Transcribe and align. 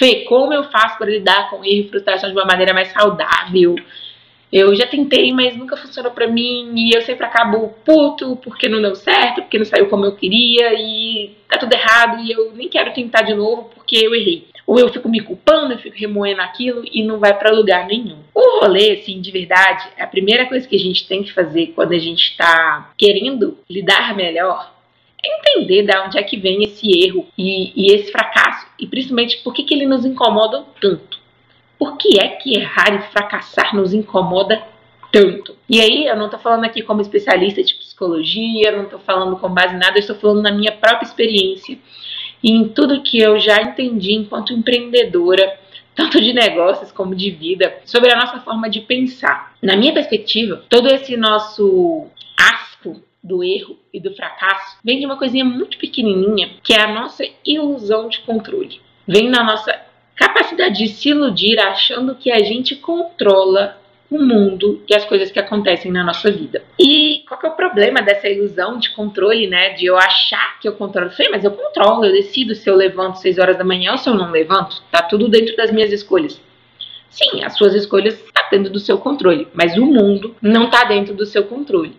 Fê, 0.00 0.24
como 0.24 0.50
eu 0.50 0.64
faço 0.64 0.96
para 0.96 1.10
lidar 1.10 1.50
com 1.50 1.62
erro 1.62 1.84
e 1.84 1.88
frustração 1.90 2.30
de 2.30 2.34
uma 2.34 2.46
maneira 2.46 2.72
mais 2.72 2.90
saudável? 2.90 3.76
Eu 4.50 4.74
já 4.74 4.86
tentei, 4.86 5.30
mas 5.30 5.54
nunca 5.54 5.76
funcionou 5.76 6.10
para 6.10 6.26
mim 6.26 6.72
e 6.74 6.96
eu 6.96 7.02
sempre 7.02 7.26
acabo 7.26 7.68
puto 7.84 8.34
porque 8.36 8.66
não 8.66 8.80
deu 8.80 8.94
certo, 8.94 9.42
porque 9.42 9.58
não 9.58 9.64
saiu 9.66 9.90
como 9.90 10.06
eu 10.06 10.16
queria 10.16 10.72
e 10.72 11.36
tá 11.46 11.58
tudo 11.58 11.74
errado 11.74 12.18
e 12.22 12.32
eu 12.32 12.50
nem 12.54 12.66
quero 12.66 12.94
tentar 12.94 13.20
de 13.20 13.34
novo 13.34 13.70
porque 13.74 13.98
eu 13.98 14.14
errei. 14.14 14.48
Ou 14.66 14.78
eu 14.78 14.88
fico 14.88 15.06
me 15.06 15.20
culpando, 15.20 15.74
eu 15.74 15.78
fico 15.78 15.98
remoendo 15.98 16.40
aquilo 16.40 16.82
e 16.90 17.02
não 17.02 17.18
vai 17.18 17.38
para 17.38 17.52
lugar 17.52 17.86
nenhum. 17.86 18.20
O 18.34 18.60
rolê, 18.60 18.92
assim, 18.92 19.20
de 19.20 19.30
verdade, 19.30 19.86
a 19.98 20.06
primeira 20.06 20.46
coisa 20.46 20.66
que 20.66 20.76
a 20.76 20.80
gente 20.80 21.06
tem 21.06 21.22
que 21.22 21.30
fazer 21.30 21.74
quando 21.74 21.92
a 21.92 21.98
gente 21.98 22.30
está 22.30 22.90
querendo 22.96 23.58
lidar 23.68 24.16
melhor 24.16 24.72
é 25.22 25.38
entender 25.38 25.82
de 25.82 25.98
onde 25.98 26.18
é 26.18 26.22
que 26.22 26.38
vem 26.38 26.64
esse 26.64 26.90
erro 27.04 27.26
e, 27.36 27.72
e 27.76 27.94
esse 27.94 28.10
fracasso 28.10 28.69
e 28.80 28.86
principalmente 28.86 29.38
por 29.38 29.52
que, 29.52 29.62
que 29.62 29.74
ele 29.74 29.86
nos 29.86 30.04
incomoda 30.04 30.64
tanto. 30.80 31.18
Por 31.78 31.96
que 31.96 32.20
é 32.20 32.28
que 32.28 32.58
errar 32.58 32.94
e 32.94 33.12
fracassar 33.12 33.74
nos 33.74 33.94
incomoda 33.94 34.62
tanto? 35.12 35.56
E 35.68 35.80
aí, 35.80 36.06
eu 36.06 36.16
não 36.16 36.26
estou 36.26 36.40
falando 36.40 36.64
aqui 36.64 36.82
como 36.82 37.00
especialista 37.00 37.62
de 37.62 37.74
psicologia, 37.74 38.72
não 38.72 38.84
estou 38.84 38.98
falando 38.98 39.36
com 39.36 39.48
base 39.48 39.74
em 39.74 39.78
nada, 39.78 39.96
eu 39.96 40.00
estou 40.00 40.16
falando 40.16 40.42
na 40.42 40.52
minha 40.52 40.72
própria 40.72 41.06
experiência 41.06 41.78
e 42.42 42.52
em 42.52 42.68
tudo 42.68 43.02
que 43.02 43.20
eu 43.20 43.38
já 43.38 43.60
entendi 43.60 44.12
enquanto 44.12 44.52
empreendedora, 44.52 45.58
tanto 45.94 46.20
de 46.20 46.32
negócios 46.32 46.90
como 46.90 47.14
de 47.14 47.30
vida, 47.30 47.78
sobre 47.84 48.12
a 48.12 48.16
nossa 48.16 48.40
forma 48.40 48.68
de 48.68 48.80
pensar. 48.80 49.54
Na 49.62 49.76
minha 49.76 49.92
perspectiva, 49.92 50.64
todo 50.68 50.88
esse 50.88 51.16
nosso 51.16 52.06
do 53.22 53.44
erro 53.44 53.78
e 53.92 54.00
do 54.00 54.14
fracasso 54.14 54.78
vem 54.84 54.98
de 54.98 55.06
uma 55.06 55.16
coisinha 55.16 55.44
muito 55.44 55.78
pequenininha, 55.78 56.50
que 56.62 56.72
é 56.72 56.80
a 56.80 56.92
nossa 56.92 57.24
ilusão 57.44 58.08
de 58.08 58.20
controle. 58.20 58.80
Vem 59.06 59.28
na 59.28 59.42
nossa 59.44 59.78
capacidade 60.16 60.78
de 60.78 60.88
se 60.88 61.10
iludir 61.10 61.58
achando 61.58 62.14
que 62.14 62.30
a 62.30 62.40
gente 62.40 62.76
controla 62.76 63.78
o 64.10 64.18
mundo 64.18 64.82
e 64.88 64.94
as 64.94 65.04
coisas 65.04 65.30
que 65.30 65.38
acontecem 65.38 65.92
na 65.92 66.02
nossa 66.02 66.30
vida. 66.30 66.64
E 66.78 67.22
qual 67.28 67.38
que 67.38 67.46
é 67.46 67.48
o 67.48 67.54
problema 67.54 68.02
dessa 68.02 68.28
ilusão 68.28 68.78
de 68.78 68.90
controle, 68.90 69.46
né? 69.46 69.70
De 69.70 69.86
eu 69.86 69.96
achar 69.96 70.58
que 70.58 70.66
eu 70.66 70.72
controlo. 70.72 71.10
Sei, 71.12 71.28
mas 71.28 71.44
eu 71.44 71.52
controlo, 71.52 72.04
eu 72.04 72.12
decido 72.12 72.54
se 72.54 72.68
eu 72.68 72.74
levanto 72.74 73.20
6 73.20 73.38
horas 73.38 73.56
da 73.56 73.64
manhã 73.64 73.92
ou 73.92 73.98
se 73.98 74.08
eu 74.08 74.14
não 74.14 74.30
levanto. 74.30 74.82
Tá 74.90 75.02
tudo 75.02 75.28
dentro 75.28 75.54
das 75.56 75.70
minhas 75.70 75.92
escolhas. 75.92 76.40
Sim, 77.08 77.44
as 77.44 77.56
suas 77.56 77.74
escolhas 77.74 78.14
estão 78.14 78.32
tá 78.32 78.48
dentro 78.50 78.72
do 78.72 78.80
seu 78.80 78.98
controle, 78.98 79.46
mas 79.54 79.76
o 79.76 79.86
mundo 79.86 80.34
não 80.42 80.64
está 80.64 80.84
dentro 80.84 81.14
do 81.14 81.26
seu 81.26 81.44
controle. 81.44 81.96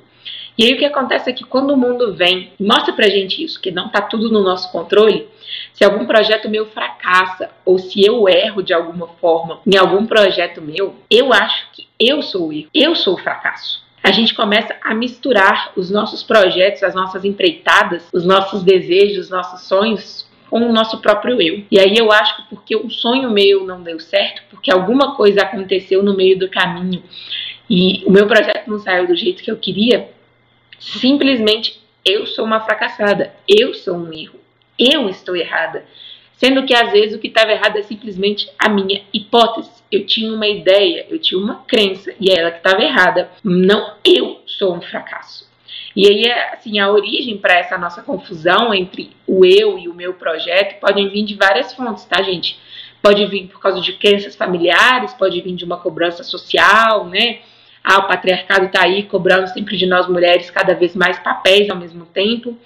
E 0.62 0.66
aí 0.66 0.74
o 0.76 0.78
que 0.78 0.86
acontece 0.86 1.28
é 1.28 1.34
que 1.34 1.44
quando 1.44 1.72
o 1.72 1.76
mundo 1.76 2.14
vem 2.14 2.52
e 2.60 2.64
mostra 2.64 2.94
pra 2.94 3.10
gente 3.10 3.44
isso, 3.44 3.60
que 3.60 3.72
não 3.72 3.90
tá 3.90 4.00
tudo 4.00 4.30
no 4.30 4.44
nosso 4.44 4.72
controle, 4.72 5.28
se 5.74 5.84
algum 5.84 6.06
projeto 6.06 6.48
meu 6.48 6.68
fracassa 6.68 7.50
ou 7.66 7.80
se 7.80 8.06
eu 8.06 8.30
erro 8.30 8.62
de 8.62 8.72
alguma 8.72 9.08
forma 9.08 9.60
em 9.66 9.76
algum 9.76 10.06
projeto 10.06 10.62
meu, 10.62 10.94
eu 11.10 11.34
acho 11.34 11.66
que 11.74 11.88
eu 12.00 12.22
sou 12.22 12.50
o 12.50 12.54
erro, 12.54 12.68
eu 12.76 12.96
sou 12.96 13.16
o 13.16 13.18
fracasso 13.18 13.82
a 14.04 14.12
gente 14.12 14.36
começa 14.36 14.76
a 14.84 14.94
misturar 14.94 15.72
os 15.76 15.90
nossos 15.90 16.24
projetos, 16.24 16.84
as 16.84 16.96
nossas 16.96 17.24
empreitadas, 17.24 18.08
os 18.12 18.26
nossos 18.26 18.64
desejos, 18.64 19.26
os 19.26 19.30
nossos 19.30 19.68
sonhos 19.68 20.28
com 20.50 20.60
o 20.60 20.74
nosso 20.74 21.00
próprio 21.00 21.42
eu. 21.42 21.64
E 21.72 21.80
aí 21.80 21.96
eu 21.96 22.12
acho 22.12 22.38
que 22.38 22.50
porque 22.50 22.76
um 22.76 22.90
sonho 22.90 23.30
meu 23.30 23.64
não 23.64 23.82
deu 23.82 24.00
certo, 24.00 24.42
porque 24.50 24.72
alguma 24.72 25.16
coisa 25.16 25.44
aconteceu 25.44 26.02
no 26.02 26.16
meio 26.16 26.38
do 26.38 26.50
caminho 26.50 27.04
e 27.70 28.04
o 28.06 28.12
meu 28.12 28.28
projeto 28.28 28.68
não 28.68 28.80
saiu 28.80 29.08
do 29.08 29.16
jeito 29.16 29.44
que 29.44 29.52
eu 29.52 29.58
queria, 29.58 30.10
simplesmente 30.82 31.80
eu 32.04 32.26
sou 32.26 32.44
uma 32.44 32.60
fracassada, 32.60 33.34
eu 33.48 33.74
sou 33.74 33.96
um 33.96 34.12
erro, 34.12 34.40
eu 34.78 35.08
estou 35.08 35.36
errada. 35.36 35.86
Sendo 36.34 36.66
que 36.66 36.74
às 36.74 36.92
vezes 36.92 37.16
o 37.16 37.20
que 37.20 37.28
estava 37.28 37.52
errado 37.52 37.78
é 37.78 37.84
simplesmente 37.84 38.50
a 38.58 38.68
minha 38.68 39.04
hipótese. 39.14 39.70
Eu 39.92 40.08
tinha 40.08 40.34
uma 40.34 40.48
ideia, 40.48 41.06
eu 41.08 41.20
tinha 41.20 41.40
uma 41.40 41.64
crença 41.68 42.12
e 42.20 42.32
é 42.32 42.40
ela 42.40 42.50
que 42.50 42.58
estava 42.58 42.82
errada. 42.82 43.30
Não 43.44 43.94
eu 44.04 44.42
sou 44.48 44.76
um 44.76 44.82
fracasso. 44.82 45.48
E 45.96 46.08
aí, 46.08 46.32
assim, 46.52 46.80
a 46.80 46.90
origem 46.90 47.38
para 47.38 47.54
essa 47.54 47.78
nossa 47.78 48.02
confusão 48.02 48.74
entre 48.74 49.12
o 49.28 49.46
eu 49.46 49.78
e 49.78 49.88
o 49.88 49.94
meu 49.94 50.16
projeto 50.16 50.80
podem 50.80 51.10
vir 51.10 51.26
de 51.26 51.36
várias 51.36 51.74
fontes, 51.74 52.06
tá, 52.06 52.24
gente? 52.24 52.58
Pode 53.04 53.24
vir 53.28 53.48
por 53.48 53.60
causa 53.60 53.82
de 53.82 53.94
crenças 53.94 54.36
familiares, 54.36 55.14
pode 55.14 55.40
vir 55.42 55.54
de 55.54 55.66
uma 55.66 55.78
cobrança 55.78 56.24
social, 56.24 57.06
né? 57.06 57.40
Ah, 57.84 58.00
o 58.00 58.08
patriarcado 58.08 58.66
está 58.66 58.84
aí 58.84 59.04
cobrando 59.04 59.48
sempre 59.48 59.76
de 59.76 59.86
nós 59.86 60.08
mulheres 60.08 60.52
cada 60.52 60.74
vez 60.74 60.96
mais 60.96 61.18
papéis 61.20 61.70
ao 61.70 61.78
mesmo 61.78 62.06
tempo. 62.06 62.58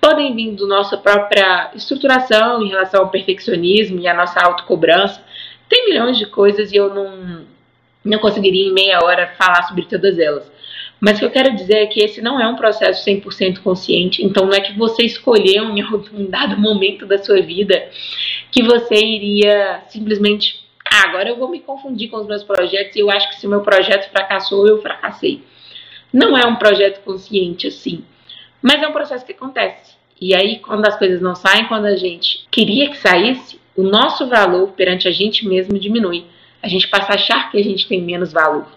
Podem 0.00 0.34
vir 0.34 0.52
da 0.52 0.66
nossa 0.66 0.96
própria 0.96 1.70
estruturação 1.74 2.62
em 2.62 2.68
relação 2.68 3.00
ao 3.00 3.10
perfeccionismo 3.10 4.00
e 4.00 4.06
a 4.06 4.14
nossa 4.14 4.40
autocobrança. 4.40 5.20
Tem 5.68 5.86
milhões 5.86 6.18
de 6.18 6.26
coisas 6.26 6.70
e 6.72 6.76
eu 6.76 6.94
não, 6.94 7.46
não 8.04 8.18
conseguiria 8.18 8.68
em 8.68 8.72
meia 8.72 9.00
hora 9.02 9.34
falar 9.36 9.62
sobre 9.64 9.86
todas 9.86 10.18
elas. 10.18 10.52
Mas 11.00 11.16
o 11.16 11.20
que 11.20 11.24
eu 11.26 11.30
quero 11.30 11.54
dizer 11.54 11.76
é 11.78 11.86
que 11.86 12.00
esse 12.00 12.22
não 12.22 12.40
é 12.40 12.46
um 12.46 12.56
processo 12.56 13.04
100% 13.04 13.58
consciente, 13.58 14.24
então 14.24 14.46
não 14.46 14.54
é 14.54 14.60
que 14.60 14.78
você 14.78 15.04
escolheu 15.04 15.64
em 15.64 15.82
algum 15.82 16.24
dado 16.30 16.56
momento 16.56 17.04
da 17.04 17.18
sua 17.18 17.42
vida 17.42 17.88
que 18.50 18.62
você 18.62 18.94
iria 18.94 19.82
simplesmente 19.88 20.63
ah, 20.96 21.08
agora 21.08 21.28
eu 21.28 21.36
vou 21.36 21.48
me 21.48 21.58
confundir 21.58 22.08
com 22.08 22.18
os 22.18 22.26
meus 22.26 22.44
projetos 22.44 22.94
e 22.94 23.00
eu 23.00 23.10
acho 23.10 23.28
que 23.28 23.34
se 23.34 23.48
o 23.48 23.50
meu 23.50 23.62
projeto 23.62 24.08
fracassou, 24.10 24.68
eu 24.68 24.80
fracassei. 24.80 25.42
Não 26.12 26.38
é 26.38 26.46
um 26.46 26.54
projeto 26.54 27.02
consciente 27.02 27.66
assim, 27.66 28.04
mas 28.62 28.80
é 28.80 28.86
um 28.86 28.92
processo 28.92 29.26
que 29.26 29.32
acontece. 29.32 29.96
E 30.20 30.32
aí, 30.36 30.60
quando 30.60 30.86
as 30.86 30.96
coisas 30.96 31.20
não 31.20 31.34
saem, 31.34 31.66
quando 31.66 31.86
a 31.86 31.96
gente 31.96 32.46
queria 32.48 32.88
que 32.88 32.96
saísse, 32.96 33.60
o 33.76 33.82
nosso 33.82 34.28
valor 34.28 34.68
perante 34.68 35.08
a 35.08 35.10
gente 35.10 35.48
mesmo 35.48 35.76
diminui. 35.80 36.26
A 36.62 36.68
gente 36.68 36.86
passa 36.86 37.10
a 37.10 37.14
achar 37.16 37.50
que 37.50 37.58
a 37.58 37.64
gente 37.64 37.88
tem 37.88 38.00
menos 38.00 38.32
valor. 38.32 38.68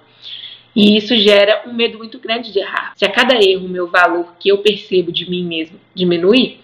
E 0.75 0.97
isso 0.97 1.15
gera 1.15 1.63
um 1.67 1.73
medo 1.73 1.99
muito 1.99 2.17
grande 2.17 2.51
de 2.51 2.57
errar. 2.57 2.93
Se 2.95 3.05
a 3.05 3.11
cada 3.11 3.35
erro 3.35 3.67
o 3.67 3.69
meu 3.69 3.87
valor 3.87 4.33
que 4.39 4.49
eu 4.49 4.57
percebo 4.57 5.11
de 5.11 5.29
mim 5.29 5.43
mesmo 5.43 5.79
diminui, 5.93 6.59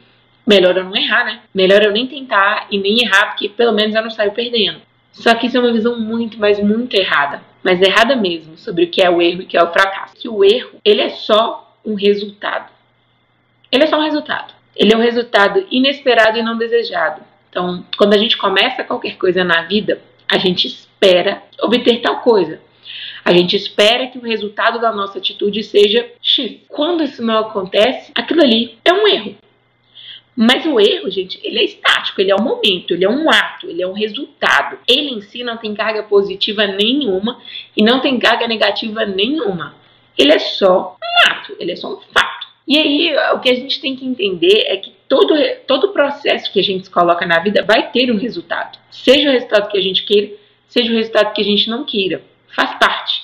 melhor 0.47 0.75
eu 0.75 0.83
não 0.83 0.95
errar, 0.95 1.25
né? 1.25 1.41
Melhor 1.53 1.83
eu 1.83 1.91
nem 1.91 2.07
tentar 2.07 2.67
e 2.71 2.79
nem 2.79 3.03
errar, 3.03 3.27
porque 3.27 3.47
pelo 3.49 3.71
menos 3.71 3.93
eu 3.93 4.01
não 4.01 4.09
saio 4.09 4.31
perdendo. 4.31 4.81
Só 5.13 5.33
que 5.35 5.47
isso 5.47 5.57
é 5.57 5.59
uma 5.59 5.71
visão 5.71 5.99
muito, 5.99 6.39
mas 6.39 6.59
muito 6.59 6.95
errada. 6.95 7.41
Mas 7.63 7.81
errada 7.81 8.15
mesmo, 8.15 8.57
sobre 8.57 8.85
o 8.85 8.89
que 8.89 9.01
é 9.01 9.09
o 9.09 9.21
erro 9.21 9.41
e 9.41 9.45
o 9.45 9.47
que 9.47 9.55
é 9.55 9.63
o 9.63 9.71
fracasso. 9.71 10.15
Que 10.15 10.27
o 10.27 10.43
erro, 10.43 10.79
ele 10.83 11.01
é 11.01 11.09
só 11.09 11.77
um 11.85 11.93
resultado. 11.93 12.71
Ele 13.71 13.83
é 13.83 13.87
só 13.87 13.97
um 13.97 14.03
resultado. 14.03 14.53
Ele 14.75 14.93
é 14.93 14.97
um 14.97 15.01
resultado 15.01 15.65
inesperado 15.71 16.37
e 16.37 16.43
não 16.43 16.57
desejado. 16.57 17.21
Então, 17.49 17.85
quando 17.97 18.13
a 18.13 18.17
gente 18.17 18.35
começa 18.35 18.83
qualquer 18.83 19.17
coisa 19.17 19.43
na 19.43 19.61
vida, 19.61 20.01
a 20.27 20.39
gente 20.39 20.67
espera 20.67 21.43
obter 21.61 22.01
tal 22.01 22.19
coisa. 22.21 22.59
A 23.23 23.31
gente 23.31 23.55
espera 23.55 24.07
que 24.07 24.17
o 24.17 24.23
resultado 24.23 24.81
da 24.81 24.91
nossa 24.91 25.19
atitude 25.19 25.63
seja 25.63 26.09
X. 26.21 26.59
Quando 26.67 27.03
isso 27.03 27.23
não 27.23 27.37
acontece, 27.37 28.11
aquilo 28.15 28.41
ali 28.41 28.77
é 28.83 28.91
um 28.91 29.07
erro. 29.07 29.35
Mas 30.35 30.65
o 30.65 30.79
erro, 30.79 31.09
gente, 31.11 31.39
ele 31.43 31.59
é 31.59 31.63
estático, 31.63 32.19
ele 32.19 32.31
é 32.31 32.35
um 32.35 32.43
momento, 32.43 32.93
ele 32.93 33.05
é 33.05 33.09
um 33.09 33.29
ato, 33.29 33.69
ele 33.69 33.83
é 33.83 33.87
um 33.87 33.93
resultado. 33.93 34.79
Ele 34.87 35.11
em 35.11 35.21
si 35.21 35.43
não 35.43 35.57
tem 35.57 35.75
carga 35.75 36.03
positiva 36.03 36.65
nenhuma 36.65 37.39
e 37.77 37.83
não 37.83 37.99
tem 37.99 38.17
carga 38.19 38.47
negativa 38.47 39.05
nenhuma. 39.05 39.75
Ele 40.17 40.31
é 40.31 40.39
só 40.39 40.97
um 40.97 41.31
ato, 41.31 41.55
ele 41.59 41.71
é 41.71 41.75
só 41.75 41.93
um 41.93 42.01
fato. 42.13 42.47
E 42.67 42.77
aí, 42.77 43.15
o 43.33 43.39
que 43.39 43.49
a 43.49 43.55
gente 43.55 43.79
tem 43.81 43.95
que 43.95 44.05
entender 44.05 44.65
é 44.67 44.77
que 44.77 44.93
todo, 45.07 45.35
todo 45.67 45.91
processo 45.91 46.51
que 46.51 46.59
a 46.59 46.63
gente 46.63 46.89
coloca 46.89 47.25
na 47.25 47.39
vida 47.39 47.63
vai 47.63 47.91
ter 47.91 48.11
um 48.11 48.17
resultado. 48.17 48.79
Seja 48.89 49.29
o 49.29 49.33
resultado 49.33 49.69
que 49.69 49.77
a 49.77 49.81
gente 49.81 50.03
queira, 50.03 50.31
seja 50.67 50.91
o 50.91 50.95
resultado 50.95 51.33
que 51.33 51.41
a 51.41 51.45
gente 51.45 51.69
não 51.69 51.83
queira. 51.83 52.23
Faz 52.55 52.73
parte. 52.79 53.23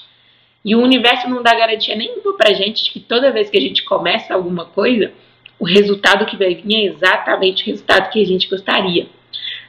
E 0.63 0.75
o 0.75 0.81
universo 0.81 1.29
não 1.29 1.41
dá 1.41 1.55
garantia 1.55 1.95
nenhuma 1.95 2.35
pra 2.35 2.53
gente 2.53 2.83
de 2.83 2.91
que 2.91 2.99
toda 2.99 3.31
vez 3.31 3.49
que 3.49 3.57
a 3.57 3.61
gente 3.61 3.83
começa 3.83 4.33
alguma 4.33 4.65
coisa, 4.65 5.13
o 5.59 5.65
resultado 5.65 6.25
que 6.25 6.37
vai 6.37 6.55
vir 6.55 6.75
é 6.75 6.85
exatamente 6.85 7.63
o 7.63 7.65
resultado 7.67 8.09
que 8.09 8.21
a 8.21 8.25
gente 8.25 8.47
gostaria. 8.47 9.07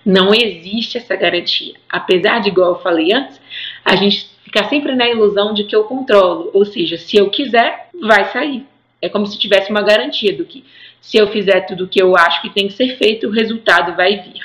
Não 0.05 0.33
existe 0.33 0.97
essa 0.97 1.17
garantia. 1.17 1.75
Apesar 1.89 2.41
de, 2.41 2.49
igual 2.49 2.71
eu 2.71 2.79
falei 2.81 3.13
antes, 3.13 3.41
a 3.85 3.97
gente 3.97 4.31
fica 4.45 4.65
sempre 4.69 4.95
na 4.95 5.09
ilusão 5.09 5.53
de 5.53 5.65
que 5.65 5.75
eu 5.75 5.85
controlo. 5.85 6.51
Ou 6.55 6.65
seja, 6.65 6.97
se 6.97 7.17
eu 7.17 7.29
quiser, 7.29 7.89
vai 8.01 8.25
sair. 8.33 8.65
É 9.03 9.09
como 9.09 9.27
se 9.27 9.39
tivesse 9.39 9.71
uma 9.71 9.83
garantia 9.83 10.35
do 10.35 10.45
que 10.45 10.65
se 11.01 11.17
eu 11.17 11.29
fizer 11.29 11.63
tudo 11.63 11.85
o 11.85 11.89
que 11.89 12.01
eu 12.01 12.17
acho 12.17 12.43
que 12.43 12.51
tem 12.51 12.69
que 12.69 12.75
ser 12.75 12.97
feito, 12.97 13.27
o 13.27 13.31
resultado 13.31 13.97
vai 13.97 14.19
vir. 14.19 14.41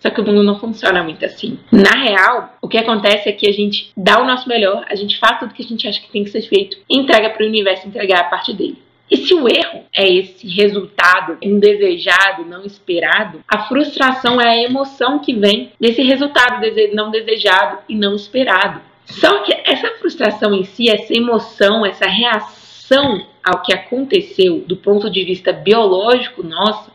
Só 0.00 0.10
que 0.10 0.20
o 0.20 0.24
mundo 0.24 0.42
não 0.42 0.58
funciona 0.58 1.02
muito 1.02 1.24
assim. 1.24 1.58
Na 1.70 1.90
real, 1.90 2.56
o 2.62 2.68
que 2.68 2.78
acontece 2.78 3.28
é 3.28 3.32
que 3.32 3.48
a 3.48 3.52
gente 3.52 3.90
dá 3.96 4.20
o 4.20 4.26
nosso 4.26 4.48
melhor, 4.48 4.84
a 4.88 4.94
gente 4.94 5.18
faz 5.18 5.38
tudo 5.38 5.54
que 5.54 5.62
a 5.62 5.66
gente 5.66 5.86
acha 5.88 6.00
que 6.00 6.10
tem 6.10 6.24
que 6.24 6.30
ser 6.30 6.42
feito 6.42 6.78
entrega 6.88 7.30
para 7.30 7.44
o 7.44 7.48
universo 7.48 7.86
entregar 7.86 8.20
a 8.20 8.24
parte 8.24 8.52
dele. 8.52 8.78
E 9.10 9.16
se 9.18 9.34
o 9.34 9.48
erro 9.48 9.84
é 9.94 10.08
esse 10.08 10.48
resultado 10.48 11.38
indesejado, 11.40 12.44
não 12.44 12.64
esperado, 12.64 13.42
a 13.46 13.64
frustração 13.68 14.40
é 14.40 14.48
a 14.48 14.62
emoção 14.62 15.20
que 15.20 15.32
vem 15.32 15.72
desse 15.80 16.02
resultado 16.02 16.60
não 16.92 17.10
desejado 17.10 17.78
e 17.88 17.94
não 17.94 18.16
esperado. 18.16 18.80
Só 19.04 19.42
que 19.42 19.52
essa 19.64 19.88
frustração 19.98 20.52
em 20.52 20.64
si, 20.64 20.90
essa 20.90 21.14
emoção, 21.14 21.86
essa 21.86 22.06
reação 22.06 23.24
ao 23.44 23.62
que 23.62 23.72
aconteceu 23.72 24.64
do 24.66 24.76
ponto 24.76 25.08
de 25.08 25.24
vista 25.24 25.52
biológico 25.52 26.42
nosso, 26.42 26.90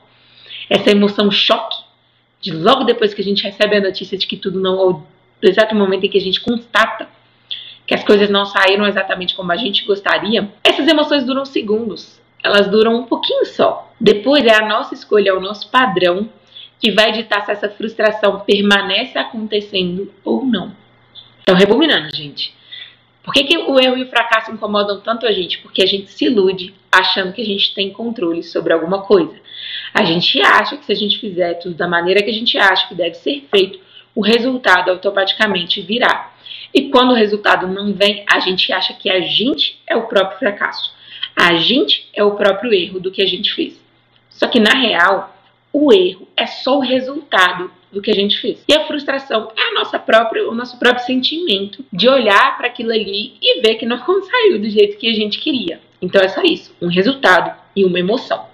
essa 0.70 0.92
emoção 0.92 1.32
choque, 1.32 1.78
de 2.42 2.52
logo 2.52 2.84
depois 2.84 3.14
que 3.14 3.22
a 3.22 3.24
gente 3.24 3.44
recebe 3.44 3.78
a 3.78 3.82
notícia 3.82 4.18
de 4.18 4.28
que 4.28 4.36
tudo 4.36 4.60
não, 4.60 4.78
ou 4.78 4.94
do 5.42 5.50
exato 5.50 5.74
momento 5.74 6.06
em 6.06 6.10
que 6.10 6.18
a 6.18 6.22
gente 6.22 6.42
constata 6.42 7.08
que 7.92 7.96
as 7.96 8.06
coisas 8.06 8.30
não 8.30 8.46
saíram 8.46 8.88
exatamente 8.88 9.36
como 9.36 9.52
a 9.52 9.58
gente 9.58 9.84
gostaria, 9.84 10.50
essas 10.64 10.88
emoções 10.88 11.26
duram 11.26 11.44
segundos. 11.44 12.22
Elas 12.42 12.70
duram 12.70 12.96
um 12.96 13.04
pouquinho 13.04 13.46
só. 13.46 13.92
Depois 14.00 14.46
é 14.46 14.56
a 14.56 14.66
nossa 14.66 14.94
escolha, 14.94 15.32
é 15.32 15.34
o 15.34 15.42
nosso 15.42 15.70
padrão 15.70 16.30
que 16.80 16.90
vai 16.90 17.12
ditar 17.12 17.44
se 17.46 17.52
essa 17.52 17.68
frustração 17.68 18.40
permanece 18.40 19.18
acontecendo 19.18 20.10
ou 20.24 20.46
não. 20.46 20.74
Então, 21.42 21.54
rebobinando, 21.54 22.16
gente. 22.16 22.56
Por 23.22 23.34
que, 23.34 23.44
que 23.44 23.58
o 23.58 23.78
erro 23.78 23.98
e 23.98 24.04
o 24.04 24.10
fracasso 24.10 24.52
incomodam 24.52 25.02
tanto 25.02 25.28
a 25.28 25.32
gente? 25.34 25.58
Porque 25.58 25.84
a 25.84 25.86
gente 25.86 26.10
se 26.14 26.24
ilude 26.24 26.74
achando 26.90 27.34
que 27.34 27.42
a 27.42 27.46
gente 27.46 27.76
tem 27.76 27.92
controle 27.92 28.42
sobre 28.42 28.72
alguma 28.72 29.02
coisa. 29.02 29.36
A 29.94 30.06
gente 30.06 30.42
acha 30.42 30.78
que 30.78 30.86
se 30.86 30.94
a 30.94 30.96
gente 30.96 31.20
fizer 31.20 31.56
tudo 31.56 31.76
da 31.76 31.90
maneira 31.90 32.24
que 32.24 32.30
a 32.30 32.34
gente 32.34 32.58
acha 32.58 32.88
que 32.88 32.96
deve 32.96 33.16
ser 33.16 33.46
feito, 33.54 33.82
o 34.16 34.22
resultado 34.22 34.90
automaticamente 34.92 35.82
virá. 35.82 36.31
E 36.74 36.90
quando 36.90 37.12
o 37.12 37.16
resultado 37.16 37.68
não 37.68 37.94
vem, 37.94 38.24
a 38.32 38.40
gente 38.40 38.72
acha 38.72 38.94
que 38.94 39.10
a 39.10 39.22
gente 39.22 39.80
é 39.88 39.96
o 39.96 40.08
próprio 40.08 40.40
fracasso. 40.40 40.94
A 41.36 41.56
gente 41.56 42.10
é 42.14 42.24
o 42.24 42.36
próprio 42.36 42.74
erro 42.74 43.00
do 43.00 43.12
que 43.12 43.22
a 43.22 43.28
gente 43.28 43.54
fez. 43.54 43.82
Só 44.30 44.48
que 44.48 44.60
na 44.60 44.74
real, 44.74 45.36
o 45.74 45.94
erro 45.94 46.28
é 46.36 46.46
só 46.46 46.78
o 46.78 46.82
resultado 46.82 47.72
do 47.92 48.02
que 48.02 48.12
a 48.12 48.14
gente 48.14 48.40
fez. 48.40 48.64
E 48.68 48.74
a 48.74 48.86
frustração 48.88 49.52
é 49.56 49.62
a 49.62 49.74
nossa 49.74 50.00
própria, 50.00 50.50
o 50.50 50.56
nosso 50.56 50.80
próprio 50.80 51.06
sentimento 51.06 51.86
de 51.92 52.08
olhar 52.08 52.58
para 52.58 52.68
aquilo 52.68 52.92
ali 52.92 53.34
e 53.42 53.62
ver 53.62 53.76
que 53.76 53.86
não 53.86 54.00
saiu 54.24 54.60
do 54.60 54.70
jeito 54.70 54.98
que 54.98 55.10
a 55.10 55.14
gente 55.14 55.40
queria. 55.40 55.82
Então 56.02 56.22
é 56.22 56.28
só 56.28 56.42
isso, 56.42 56.76
um 56.82 56.88
resultado 56.88 57.56
e 57.76 57.86
uma 57.86 58.00
emoção. 58.00 58.52